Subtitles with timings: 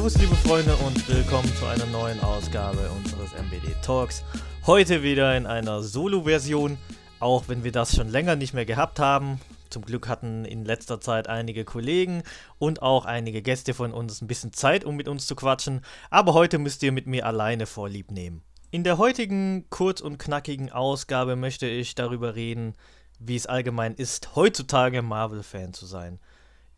[0.00, 4.24] Servus, liebe Freunde, und willkommen zu einer neuen Ausgabe unseres MBD Talks.
[4.64, 6.78] Heute wieder in einer Solo-Version,
[7.18, 9.42] auch wenn wir das schon länger nicht mehr gehabt haben.
[9.68, 12.22] Zum Glück hatten in letzter Zeit einige Kollegen
[12.58, 15.82] und auch einige Gäste von uns ein bisschen Zeit, um mit uns zu quatschen.
[16.08, 18.42] Aber heute müsst ihr mit mir alleine vorlieb nehmen.
[18.70, 22.74] In der heutigen kurz und knackigen Ausgabe möchte ich darüber reden,
[23.18, 26.20] wie es allgemein ist, heutzutage Marvel-Fan zu sein.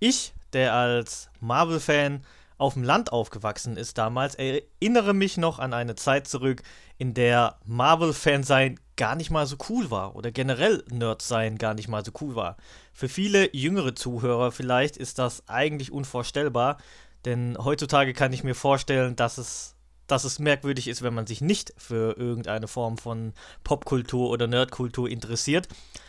[0.01, 2.25] Ich, der als Marvel-Fan
[2.63, 6.63] auf dem Land aufgewachsen ist damals, erinnere mich noch an eine Zeit zurück,
[6.97, 11.75] in der Marvel-Fan sein gar nicht mal so cool war oder generell Nerd sein gar
[11.75, 12.57] nicht mal so cool war.
[12.93, 16.79] Für viele jüngere Zuhörer vielleicht ist das eigentlich unvorstellbar,
[17.25, 19.75] denn heutzutage kann ich mir vorstellen, dass es
[20.13, 23.33] dass es merkwürdig ist, wenn man sich nicht für irgendeine Form von
[23.65, 25.69] Popkultur oder Nerdkultur interessiert.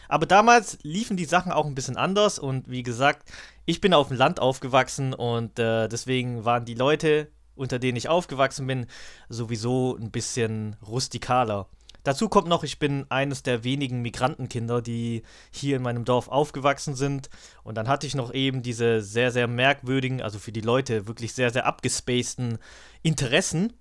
[0.10, 3.32] Aber damals liefen die Sachen auch ein bisschen anders und wie gesagt,
[3.66, 8.10] ich bin auf dem Land aufgewachsen und äh, deswegen waren die Leute, unter denen ich
[8.10, 8.88] aufgewachsen bin,
[9.30, 11.68] sowieso ein bisschen rustikaler.
[12.04, 16.96] Dazu kommt noch, ich bin eines der wenigen Migrantenkinder, die hier in meinem Dorf aufgewachsen
[16.96, 17.30] sind.
[17.64, 21.34] Und dann hatte ich noch eben diese sehr, sehr merkwürdigen, also für die Leute wirklich
[21.34, 22.58] sehr, sehr abgespaceden
[23.04, 23.72] Interessen.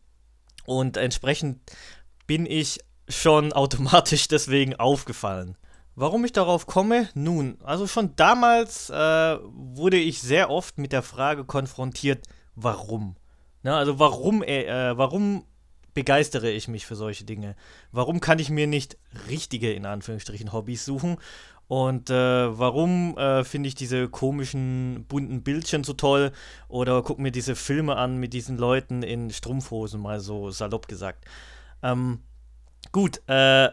[0.65, 1.61] Und entsprechend
[2.27, 5.57] bin ich schon automatisch deswegen aufgefallen.
[5.95, 7.09] Warum ich darauf komme?
[7.15, 13.17] Nun, also schon damals äh, wurde ich sehr oft mit der Frage konfrontiert, warum?
[13.63, 15.45] Na, also warum, äh, äh, warum
[15.93, 17.57] begeistere ich mich für solche Dinge?
[17.91, 18.97] Warum kann ich mir nicht
[19.29, 21.19] richtige, in Anführungsstrichen, Hobbys suchen?
[21.69, 26.33] Und äh, warum äh, finde ich diese komischen bunten Bildchen so toll?
[26.69, 31.25] Oder guck mir diese Filme an mit diesen Leuten in Strumpfhosen, mal so salopp gesagt.
[31.83, 32.21] Ähm,
[32.93, 33.71] gut, äh,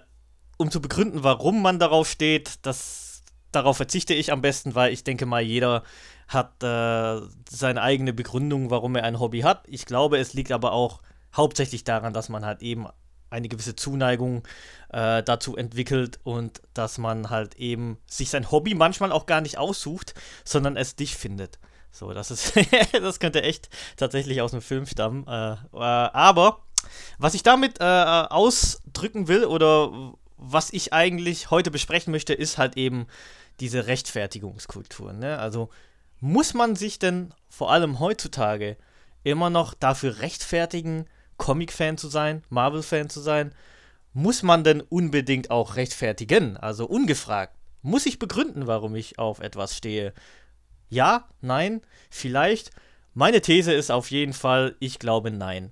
[0.57, 5.03] um zu begründen, warum man darauf steht, das, darauf verzichte ich am besten, weil ich
[5.03, 5.83] denke mal, jeder
[6.27, 9.63] hat äh, seine eigene Begründung, warum er ein Hobby hat.
[9.67, 11.01] Ich glaube, es liegt aber auch
[11.35, 12.87] hauptsächlich daran, dass man halt eben
[13.29, 14.47] eine gewisse Zuneigung
[14.89, 19.57] äh, dazu entwickelt und dass man halt eben sich sein Hobby manchmal auch gar nicht
[19.57, 20.13] aussucht,
[20.43, 21.59] sondern es dich findet.
[21.91, 22.53] So, das ist,
[22.91, 25.25] das könnte echt tatsächlich aus einem Film stammen.
[25.27, 26.63] Äh, äh, aber
[27.17, 32.77] was ich damit äh, ausdrücken will oder was ich eigentlich heute besprechen möchte, ist halt
[32.77, 33.07] eben
[33.59, 35.13] diese Rechtfertigungskultur.
[35.13, 35.37] Ne?
[35.37, 35.69] Also
[36.19, 38.77] muss man sich denn vor allem heutzutage
[39.23, 41.05] immer noch dafür rechtfertigen,
[41.39, 43.55] Comic-Fan zu sein, Marvel-Fan zu sein?
[44.13, 46.57] Muss man denn unbedingt auch rechtfertigen?
[46.57, 47.55] Also ungefragt.
[47.81, 50.13] Muss ich begründen, warum ich auf etwas stehe?
[50.89, 52.69] Ja, nein, vielleicht.
[53.15, 55.71] Meine These ist auf jeden Fall, ich glaube nein.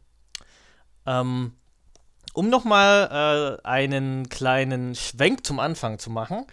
[1.06, 1.54] Ähm,
[2.34, 6.46] um nochmal äh, einen kleinen Schwenk zum Anfang zu machen.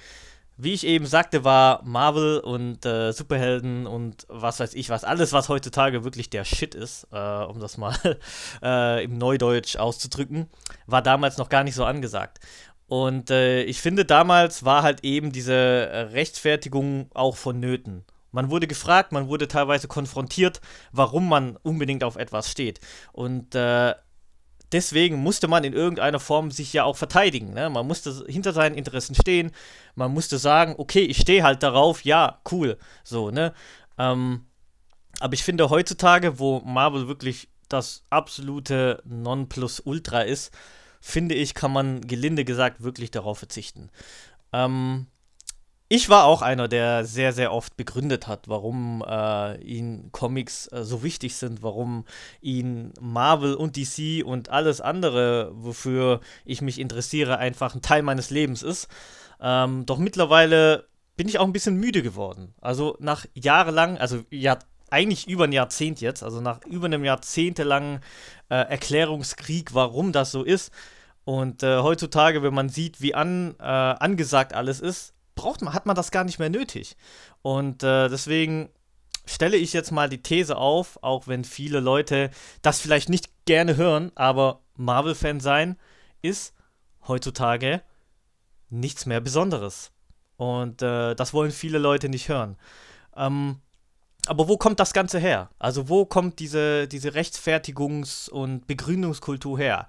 [0.56, 5.32] Wie ich eben sagte, war Marvel und äh, Superhelden und was weiß ich was, alles,
[5.32, 7.96] was heutzutage wirklich der Shit ist, äh, um das mal
[8.62, 10.48] äh, im Neudeutsch auszudrücken,
[10.86, 12.38] war damals noch gar nicht so angesagt.
[12.86, 18.04] Und äh, ich finde, damals war halt eben diese Rechtfertigung auch vonnöten.
[18.30, 20.60] Man wurde gefragt, man wurde teilweise konfrontiert,
[20.92, 22.80] warum man unbedingt auf etwas steht.
[23.12, 23.94] Und äh,
[24.74, 27.54] deswegen musste man in irgendeiner Form sich ja auch verteidigen.
[27.54, 27.70] Ne?
[27.70, 29.52] Man musste hinter seinen Interessen stehen.
[29.94, 32.76] Man musste sagen, okay, ich stehe halt darauf, ja, cool.
[33.04, 33.54] So, ne?
[33.98, 34.44] Ähm,
[35.20, 40.52] aber ich finde heutzutage, wo Marvel wirklich das absolute Nonplusultra ist,
[41.00, 43.90] finde ich, kann man gelinde gesagt wirklich darauf verzichten.
[44.52, 45.06] Ähm,
[45.88, 50.82] ich war auch einer, der sehr, sehr oft begründet hat, warum äh, ihn Comics äh,
[50.82, 52.04] so wichtig sind, warum
[52.40, 58.30] ihn Marvel und DC und alles andere, wofür ich mich interessiere, einfach ein Teil meines
[58.30, 58.88] Lebens ist.
[59.40, 62.54] Ähm, doch mittlerweile bin ich auch ein bisschen müde geworden.
[62.60, 64.58] Also nach jahrelang, also ja,
[64.90, 68.00] eigentlich über ein Jahrzehnt jetzt, also nach über einem jahrzehntelangen
[68.48, 70.72] äh, Erklärungskrieg, warum das so ist.
[71.24, 75.86] Und äh, heutzutage, wenn man sieht, wie an, äh, angesagt alles ist, braucht man, hat
[75.86, 76.96] man das gar nicht mehr nötig.
[77.42, 78.70] Und äh, deswegen
[79.26, 82.30] stelle ich jetzt mal die These auf, auch wenn viele Leute
[82.62, 85.76] das vielleicht nicht gerne hören, aber Marvel-Fan sein
[86.22, 86.54] ist
[87.06, 87.82] heutzutage
[88.70, 89.92] nichts mehr Besonderes.
[90.36, 92.56] Und äh, das wollen viele Leute nicht hören.
[93.16, 93.60] Ähm,
[94.26, 95.50] aber wo kommt das Ganze her?
[95.58, 99.86] Also wo kommt diese, diese Rechtfertigungs- und Begründungskultur her?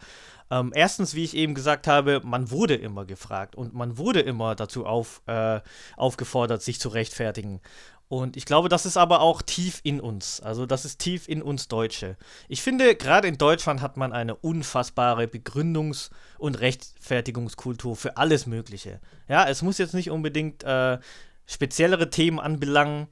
[0.52, 4.56] Ähm, erstens, wie ich eben gesagt habe, man wurde immer gefragt und man wurde immer
[4.56, 5.60] dazu auf, äh,
[5.98, 7.62] aufgefordert, sich zu rechtfertigen.
[8.08, 10.40] Und ich glaube, das ist aber auch tief in uns.
[10.40, 12.18] Also das ist tief in uns Deutsche.
[12.48, 19.00] Ich finde, gerade in Deutschland hat man eine unfassbare Begründungs- und Rechtfertigungskultur für alles Mögliche.
[19.28, 21.00] Ja, es muss jetzt nicht unbedingt äh,
[21.48, 23.08] speziellere Themen anbelangen,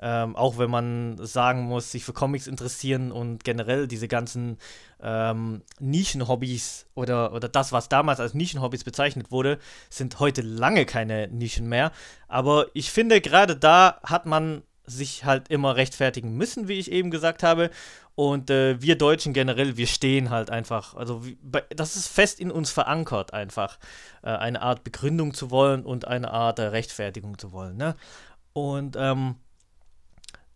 [0.00, 4.58] Ähm, auch wenn man sagen muss, sich für Comics interessieren und generell diese ganzen
[5.00, 9.58] ähm, Nischenhobbys oder, oder das, was damals als Nischenhobbys bezeichnet wurde,
[9.90, 11.92] sind heute lange keine Nischen mehr.
[12.26, 17.10] Aber ich finde, gerade da hat man sich halt immer rechtfertigen müssen, wie ich eben
[17.10, 17.70] gesagt habe.
[18.16, 21.22] Und äh, wir Deutschen generell, wir stehen halt einfach, also
[21.74, 23.78] das ist fest in uns verankert einfach,
[24.22, 27.76] äh, eine Art Begründung zu wollen und eine Art äh, Rechtfertigung zu wollen.
[27.76, 27.96] Ne?
[28.52, 29.36] Und ähm,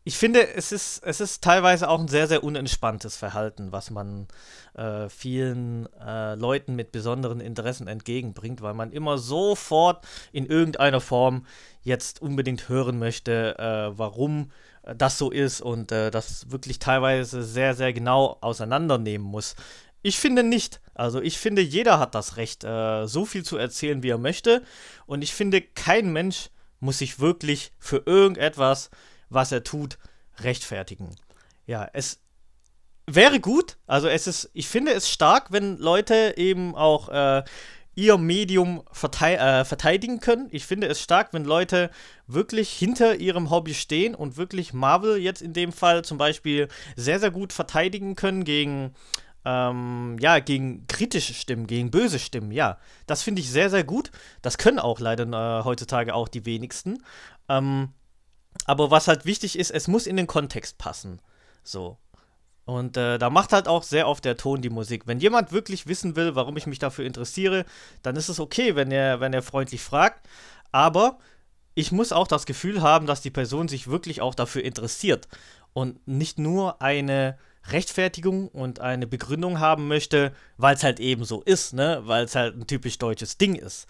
[0.08, 4.26] ich finde, es ist, es ist teilweise auch ein sehr, sehr unentspanntes Verhalten, was man
[4.72, 11.44] äh, vielen äh, Leuten mit besonderen Interessen entgegenbringt, weil man immer sofort in irgendeiner Form
[11.82, 14.50] jetzt unbedingt hören möchte, äh, warum
[14.96, 19.56] das so ist und äh, das wirklich teilweise sehr, sehr genau auseinandernehmen muss.
[20.00, 20.80] Ich finde nicht.
[20.94, 24.62] Also ich finde, jeder hat das Recht, äh, so viel zu erzählen, wie er möchte.
[25.04, 26.48] Und ich finde, kein Mensch
[26.80, 28.88] muss sich wirklich für irgendetwas
[29.30, 29.98] was er tut,
[30.38, 31.14] rechtfertigen.
[31.66, 32.20] Ja, es
[33.06, 37.42] wäre gut, also es ist, ich finde es stark, wenn Leute eben auch äh,
[37.98, 40.48] ihr Medium äh, verteidigen können.
[40.52, 41.90] Ich finde es stark, wenn Leute
[42.28, 47.18] wirklich hinter ihrem Hobby stehen und wirklich Marvel jetzt in dem Fall zum Beispiel sehr,
[47.18, 48.94] sehr gut verteidigen können gegen,
[49.44, 52.52] ähm, ja, gegen kritische Stimmen, gegen böse Stimmen.
[52.52, 52.78] Ja,
[53.08, 54.12] das finde ich sehr, sehr gut.
[54.42, 57.02] Das können auch leider äh, heutzutage auch die wenigsten.
[57.48, 57.88] Ähm,
[58.64, 61.20] aber was halt wichtig ist, es muss in den Kontext passen.
[61.62, 61.98] So.
[62.64, 65.06] Und äh, da macht halt auch sehr oft der Ton die Musik.
[65.06, 67.64] Wenn jemand wirklich wissen will, warum ich mich dafür interessiere,
[68.02, 70.28] dann ist es okay, wenn er, wenn er freundlich fragt.
[70.70, 71.18] Aber
[71.74, 75.28] ich muss auch das Gefühl haben, dass die Person sich wirklich auch dafür interessiert
[75.72, 77.38] und nicht nur eine
[77.68, 82.02] Rechtfertigung und eine Begründung haben möchte, weil es halt eben so ist, ne?
[82.04, 83.86] Weil es halt ein typisch deutsches Ding ist.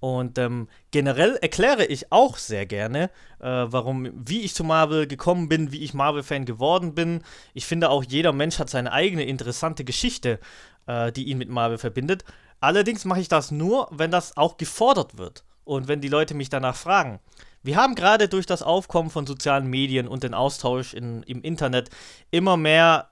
[0.00, 5.48] Und ähm, generell erkläre ich auch sehr gerne, äh, warum, wie ich zu Marvel gekommen
[5.48, 7.22] bin, wie ich Marvel-Fan geworden bin.
[7.52, 10.40] Ich finde auch, jeder Mensch hat seine eigene interessante Geschichte,
[10.86, 12.24] äh, die ihn mit Marvel verbindet.
[12.60, 16.48] Allerdings mache ich das nur, wenn das auch gefordert wird und wenn die Leute mich
[16.48, 17.20] danach fragen.
[17.62, 21.90] Wir haben gerade durch das Aufkommen von sozialen Medien und den Austausch in, im Internet
[22.30, 23.09] immer mehr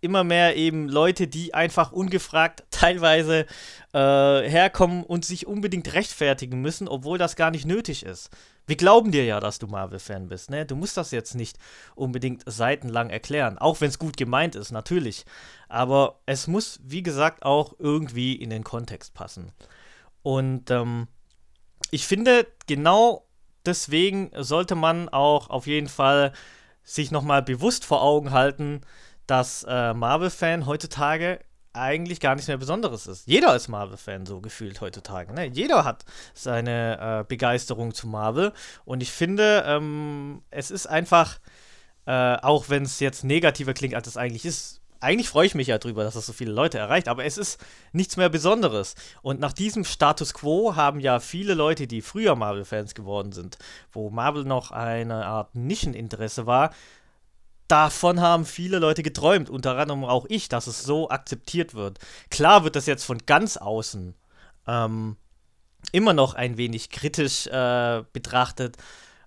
[0.00, 3.46] immer mehr eben Leute, die einfach ungefragt teilweise
[3.92, 3.98] äh,
[4.48, 8.30] herkommen und sich unbedingt rechtfertigen müssen, obwohl das gar nicht nötig ist.
[8.66, 10.64] Wir glauben dir ja, dass du Marvel-Fan bist, ne?
[10.64, 11.58] Du musst das jetzt nicht
[11.96, 15.24] unbedingt seitenlang erklären, auch wenn es gut gemeint ist, natürlich.
[15.68, 19.52] Aber es muss, wie gesagt, auch irgendwie in den Kontext passen.
[20.22, 21.08] Und ähm,
[21.90, 23.26] ich finde, genau
[23.66, 26.32] deswegen sollte man auch auf jeden Fall
[26.84, 28.80] sich nochmal bewusst vor Augen halten,
[29.32, 31.40] dass äh, Marvel-Fan heutzutage
[31.72, 33.26] eigentlich gar nichts mehr Besonderes ist.
[33.26, 35.32] Jeder ist Marvel-Fan, so gefühlt heutzutage.
[35.32, 35.46] Ne?
[35.46, 38.52] Jeder hat seine äh, Begeisterung zu Marvel.
[38.84, 41.38] Und ich finde, ähm, es ist einfach,
[42.04, 45.68] äh, auch wenn es jetzt negativer klingt, als es eigentlich ist, eigentlich freue ich mich
[45.68, 47.58] ja drüber, dass das so viele Leute erreicht, aber es ist
[47.92, 48.96] nichts mehr Besonderes.
[49.22, 53.56] Und nach diesem Status quo haben ja viele Leute, die früher Marvel-Fans geworden sind,
[53.92, 56.74] wo Marvel noch eine Art Nischeninteresse war,
[57.68, 61.98] davon haben viele Leute geträumt, unter anderem auch ich, dass es so akzeptiert wird.
[62.30, 64.14] Klar wird das jetzt von ganz außen
[64.66, 65.16] ähm,
[65.92, 68.76] immer noch ein wenig kritisch äh, betrachtet,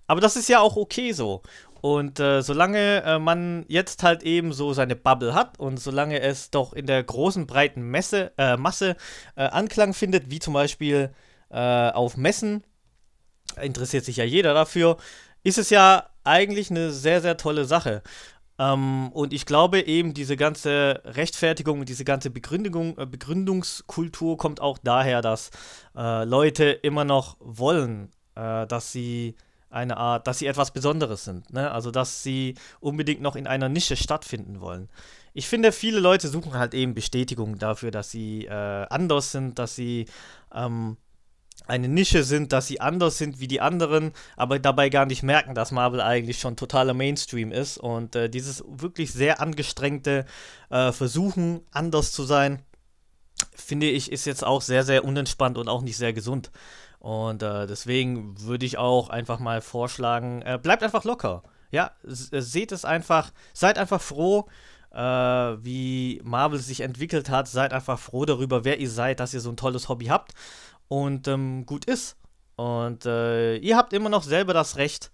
[0.08, 1.42] aber das ist ja auch okay so.
[1.82, 6.50] Und äh, solange äh, man jetzt halt eben so seine Bubble hat und solange es
[6.50, 8.96] doch in der großen, breiten Messe, äh, Masse
[9.36, 11.12] äh, Anklang findet, wie zum Beispiel
[11.51, 12.63] äh, auf Messen,
[13.62, 14.98] interessiert sich ja jeder dafür,
[15.46, 18.02] ist es ja eigentlich eine sehr, sehr tolle Sache.
[18.58, 24.80] Ähm, und ich glaube eben, diese ganze Rechtfertigung, diese ganze Begründung, äh, Begründungskultur kommt auch
[24.80, 25.52] daher, dass
[25.96, 29.36] äh, Leute immer noch wollen, äh, dass sie
[29.70, 31.54] eine Art, dass sie etwas Besonderes sind.
[31.54, 31.70] Ne?
[31.70, 34.90] Also, dass sie unbedingt noch in einer Nische stattfinden wollen.
[35.34, 39.75] Ich finde, viele Leute suchen halt eben Bestätigung dafür, dass sie äh, anders sind, dass
[39.75, 40.06] sie
[40.54, 40.98] ähm,
[41.68, 45.56] eine Nische sind, dass sie anders sind wie die anderen, aber dabei gar nicht merken,
[45.56, 47.78] dass Marvel eigentlich schon totaler Mainstream ist.
[47.78, 50.26] Und äh, dieses wirklich sehr angestrengte
[50.70, 52.62] äh, Versuchen, anders zu sein,
[53.54, 56.52] finde ich, ist jetzt auch sehr, sehr unentspannt und auch nicht sehr gesund.
[57.00, 61.44] Und äh, deswegen würde ich auch einfach mal vorschlagen, äh, bleibt einfach locker.
[61.72, 64.48] Ja, äh, seht es einfach, seid einfach froh,
[64.92, 67.48] äh, wie Marvel sich entwickelt hat.
[67.48, 70.34] Seid einfach froh darüber, wer ihr seid, dass ihr so ein tolles Hobby habt
[70.88, 72.18] und ähm, gut ist.
[72.56, 75.12] Und äh, ihr habt immer noch selber das Recht,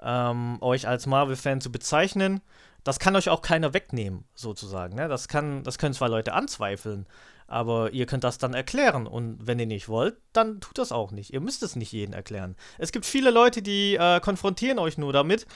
[0.00, 2.40] ähm, euch als Marvel-Fan zu bezeichnen.
[2.84, 4.94] Das kann euch auch keiner wegnehmen, sozusagen.
[4.94, 5.08] Ne?
[5.08, 7.06] Das, kann, das können zwar Leute anzweifeln,
[7.46, 9.06] aber ihr könnt das dann erklären.
[9.06, 11.32] Und wenn ihr nicht wollt, dann tut das auch nicht.
[11.32, 12.56] Ihr müsst es nicht jedem erklären.
[12.78, 15.46] Es gibt viele Leute, die äh, konfrontieren euch nur damit,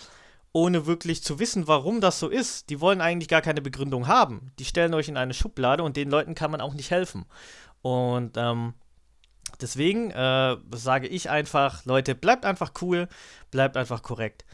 [0.52, 2.70] ohne wirklich zu wissen, warum das so ist.
[2.70, 4.50] Die wollen eigentlich gar keine Begründung haben.
[4.58, 7.26] Die stellen euch in eine Schublade und den Leuten kann man auch nicht helfen.
[7.82, 8.72] Und ähm,
[9.60, 13.08] deswegen äh, sage ich einfach, Leute, bleibt einfach cool,
[13.50, 14.44] bleibt einfach korrekt.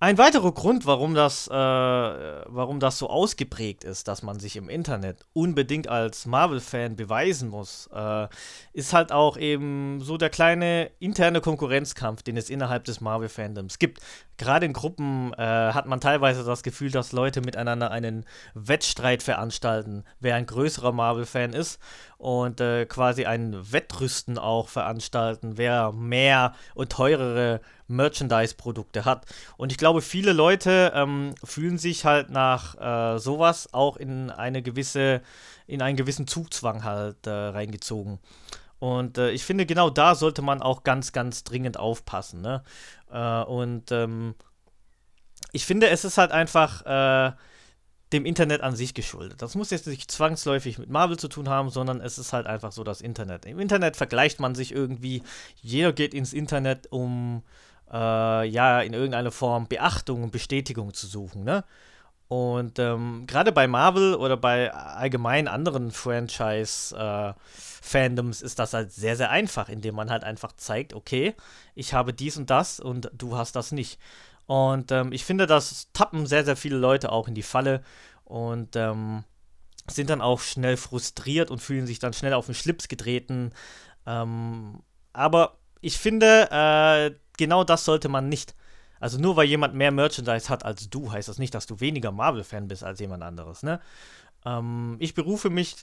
[0.00, 4.68] Ein weiterer Grund, warum das, äh, warum das so ausgeprägt ist, dass man sich im
[4.68, 8.26] Internet unbedingt als Marvel-Fan beweisen muss, äh,
[8.72, 14.00] ist halt auch eben so der kleine interne Konkurrenzkampf, den es innerhalb des Marvel-Fandoms gibt.
[14.36, 20.04] Gerade in Gruppen äh, hat man teilweise das Gefühl, dass Leute miteinander einen Wettstreit veranstalten,
[20.18, 21.80] wer ein größerer Marvel-Fan ist
[22.18, 29.26] und äh, quasi ein Wettrüsten auch veranstalten, wer mehr und teurere Merchandise-Produkte hat.
[29.56, 34.62] Und ich glaube, viele Leute ähm, fühlen sich halt nach äh, sowas auch in eine
[34.62, 35.22] gewisse,
[35.66, 38.18] in einen gewissen Zugzwang halt äh, reingezogen.
[38.78, 42.40] Und äh, ich finde, genau da sollte man auch ganz, ganz dringend aufpassen.
[42.40, 42.62] Ne?
[43.10, 44.34] Äh, und ähm,
[45.52, 47.32] ich finde, es ist halt einfach äh,
[48.12, 49.42] dem Internet an sich geschuldet.
[49.42, 52.72] Das muss jetzt nicht zwangsläufig mit Marvel zu tun haben, sondern es ist halt einfach
[52.72, 53.46] so das Internet.
[53.46, 55.22] Im Internet vergleicht man sich irgendwie,
[55.62, 57.42] jeder geht ins Internet, um
[57.94, 61.64] äh, ja in irgendeiner Form Beachtung und Bestätigung zu suchen, ne?
[62.26, 69.16] Und ähm, gerade bei Marvel oder bei allgemein anderen Franchise-Fandoms äh, ist das halt sehr,
[69.16, 71.34] sehr einfach, indem man halt einfach zeigt, okay,
[71.74, 73.98] ich habe dies und das und du hast das nicht.
[74.46, 77.82] Und ähm, ich finde, das tappen sehr, sehr viele Leute auch in die Falle
[78.24, 79.24] und ähm,
[79.86, 83.52] sind dann auch schnell frustriert und fühlen sich dann schnell auf den Schlips getreten.
[84.06, 84.80] Ähm,
[85.12, 88.54] aber ich finde, äh, genau das sollte man nicht.
[89.00, 92.12] Also nur weil jemand mehr Merchandise hat als du, heißt das nicht, dass du weniger
[92.12, 93.80] Marvel-Fan bist als jemand anderes, ne?
[94.44, 95.76] Ähm, ich berufe mich,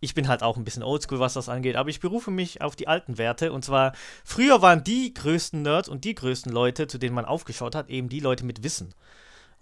[0.00, 2.76] ich bin halt auch ein bisschen oldschool, was das angeht, aber ich berufe mich auf
[2.76, 3.52] die alten Werte.
[3.52, 3.92] Und zwar,
[4.24, 8.08] früher waren die größten Nerds und die größten Leute, zu denen man aufgeschaut hat, eben
[8.08, 8.94] die Leute mit Wissen.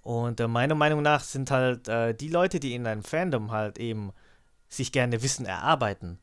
[0.03, 3.79] Und äh, meiner Meinung nach sind halt äh, die Leute, die in einem Fandom halt
[3.79, 4.13] eben
[4.69, 6.19] sich gerne Wissen erarbeiten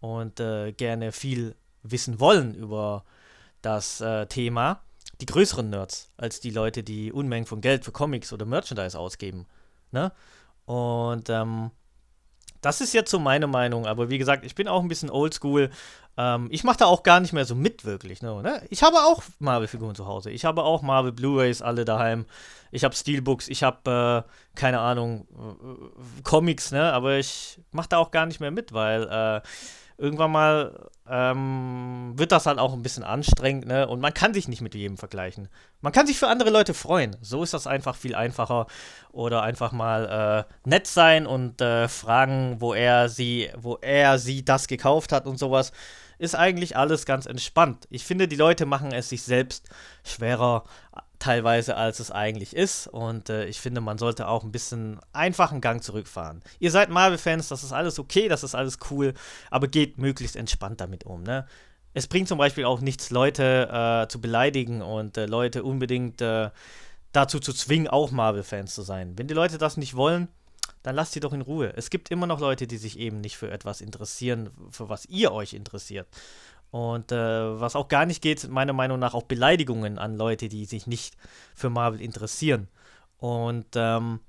[0.00, 3.04] und äh, gerne viel wissen wollen über
[3.62, 4.82] das äh, Thema
[5.20, 9.46] die größeren Nerds als die Leute, die Unmengen von Geld für Comics oder Merchandise ausgeben.
[9.92, 10.12] Ne?
[10.64, 11.70] Und ähm,
[12.60, 15.70] das ist jetzt so meine Meinung, aber wie gesagt, ich bin auch ein bisschen oldschool.
[16.16, 18.22] Ähm, ich mache da auch gar nicht mehr so mit, wirklich.
[18.22, 18.42] Ne?
[18.42, 18.62] ne?
[18.70, 20.30] Ich habe auch Marvel-Figuren zu Hause.
[20.30, 22.26] Ich habe auch Marvel Blu-rays alle daheim.
[22.70, 26.92] Ich habe Steelbooks, ich habe, äh, keine Ahnung, äh, Comics, ne?
[26.92, 29.40] aber ich mache da auch gar nicht mehr mit, weil äh,
[30.00, 33.86] irgendwann mal ähm, wird das halt auch ein bisschen anstrengend, ne?
[33.86, 35.48] Und man kann sich nicht mit jedem vergleichen.
[35.80, 37.16] Man kann sich für andere Leute freuen.
[37.20, 38.66] So ist das einfach viel einfacher.
[39.12, 44.44] Oder einfach mal äh, nett sein und äh, fragen, wo er sie, wo er sie
[44.44, 45.72] das gekauft hat und sowas.
[46.18, 47.86] Ist eigentlich alles ganz entspannt.
[47.90, 49.68] Ich finde, die Leute machen es sich selbst
[50.04, 50.64] schwerer,
[51.20, 52.88] teilweise, als es eigentlich ist.
[52.88, 56.42] Und äh, ich finde, man sollte auch ein bisschen einfachen Gang zurückfahren.
[56.58, 59.14] Ihr seid Marvel-Fans, das ist alles okay, das ist alles cool,
[59.50, 61.22] aber geht möglichst entspannt damit um.
[61.22, 61.46] Ne?
[61.94, 66.50] Es bringt zum Beispiel auch nichts, Leute äh, zu beleidigen und äh, Leute unbedingt äh,
[67.12, 69.14] dazu zu zwingen, auch Marvel-Fans zu sein.
[69.16, 70.28] Wenn die Leute das nicht wollen,
[70.82, 71.72] dann lasst sie doch in Ruhe.
[71.76, 75.32] Es gibt immer noch Leute, die sich eben nicht für etwas interessieren, für was ihr
[75.32, 76.08] euch interessiert.
[76.70, 80.64] Und äh, was auch gar nicht geht, meiner Meinung nach auch Beleidigungen an Leute, die
[80.64, 81.16] sich nicht
[81.54, 82.68] für Marvel interessieren.
[83.18, 84.20] Und ähm,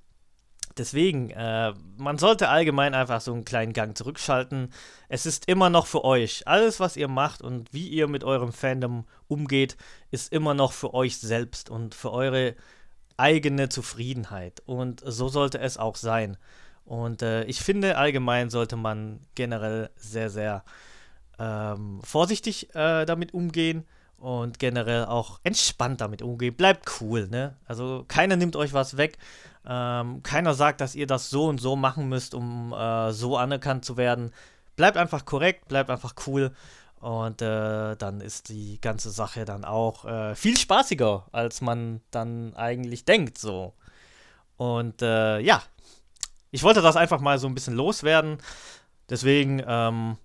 [0.77, 4.73] deswegen, äh, man sollte allgemein einfach so einen kleinen Gang zurückschalten.
[5.07, 6.47] Es ist immer noch für euch.
[6.47, 9.77] Alles, was ihr macht und wie ihr mit eurem Fandom umgeht,
[10.09, 12.55] ist immer noch für euch selbst und für eure
[13.17, 14.63] eigene Zufriedenheit.
[14.65, 16.37] Und so sollte es auch sein.
[16.85, 20.63] Und äh, ich finde, allgemein sollte man generell sehr, sehr
[21.41, 23.85] ähm, vorsichtig äh, damit umgehen
[24.17, 26.55] und generell auch entspannt damit umgehen.
[26.55, 27.57] Bleibt cool, ne?
[27.65, 29.17] Also keiner nimmt euch was weg.
[29.65, 33.83] Ähm, keiner sagt, dass ihr das so und so machen müsst, um äh, so anerkannt
[33.83, 34.31] zu werden.
[34.75, 36.51] Bleibt einfach korrekt, bleibt einfach cool.
[36.99, 42.55] Und äh, dann ist die ganze Sache dann auch äh, viel spaßiger, als man dann
[42.55, 43.73] eigentlich denkt, so.
[44.57, 45.63] Und äh, ja,
[46.51, 48.37] ich wollte das einfach mal so ein bisschen loswerden.
[49.09, 50.17] Deswegen, ähm,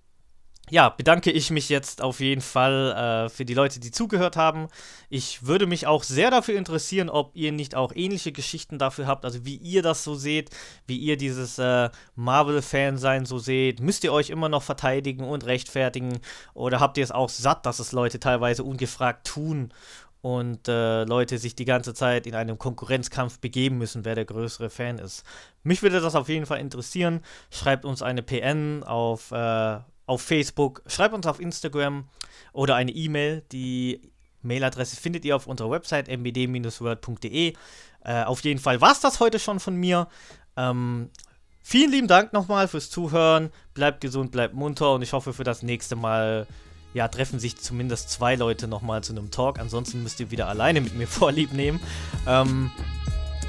[0.69, 4.67] ja, bedanke ich mich jetzt auf jeden Fall äh, für die Leute, die zugehört haben.
[5.09, 9.23] Ich würde mich auch sehr dafür interessieren, ob ihr nicht auch ähnliche Geschichten dafür habt,
[9.23, 10.49] also wie ihr das so seht,
[10.85, 13.79] wie ihr dieses äh, Marvel-Fan-Sein so seht.
[13.79, 16.19] Müsst ihr euch immer noch verteidigen und rechtfertigen
[16.53, 19.71] oder habt ihr es auch satt, dass es Leute teilweise ungefragt tun
[20.21, 24.69] und äh, Leute sich die ganze Zeit in einem Konkurrenzkampf begeben müssen, wer der größere
[24.69, 25.23] Fan ist.
[25.63, 27.21] Mich würde das auf jeden Fall interessieren.
[27.51, 32.05] Schreibt uns eine PN auf äh, auf Facebook, schreibt uns auf Instagram
[32.53, 34.01] oder eine E-Mail, die
[34.41, 37.53] Mailadresse findet ihr auf unserer Website mbd-word.de.
[38.03, 40.07] Äh, auf jeden Fall war es das heute schon von mir.
[40.55, 41.09] Ähm,
[41.61, 43.51] vielen lieben Dank nochmal fürs Zuhören.
[43.73, 46.47] Bleibt gesund, bleibt munter und ich hoffe für das nächste Mal
[46.93, 49.59] ja, treffen sich zumindest zwei Leute nochmal zu einem Talk.
[49.59, 51.79] Ansonsten müsst ihr wieder alleine mit mir Vorlieb nehmen.
[52.25, 52.71] Ähm,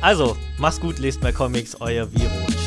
[0.00, 2.57] also, macht's gut, lest mehr Comics, euer Virus.